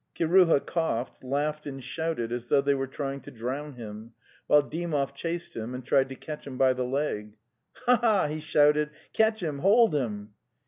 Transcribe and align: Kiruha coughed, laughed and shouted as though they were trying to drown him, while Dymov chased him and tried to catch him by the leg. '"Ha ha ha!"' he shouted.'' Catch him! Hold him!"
Kiruha 0.15 0.65
coughed, 0.65 1.23
laughed 1.23 1.67
and 1.67 1.83
shouted 1.83 2.31
as 2.31 2.47
though 2.47 2.59
they 2.61 2.73
were 2.73 2.87
trying 2.87 3.19
to 3.21 3.29
drown 3.29 3.73
him, 3.73 4.13
while 4.47 4.63
Dymov 4.63 5.13
chased 5.13 5.55
him 5.55 5.75
and 5.75 5.85
tried 5.85 6.09
to 6.09 6.15
catch 6.15 6.47
him 6.47 6.57
by 6.57 6.73
the 6.73 6.85
leg. 6.85 7.37
'"Ha 7.85 7.97
ha 7.97 7.97
ha!"' 8.01 8.27
he 8.27 8.39
shouted.'' 8.39 8.89
Catch 9.13 9.43
him! 9.43 9.59
Hold 9.59 9.93
him!" 9.93 10.31